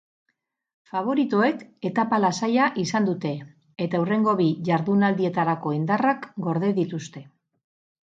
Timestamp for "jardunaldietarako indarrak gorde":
4.71-6.73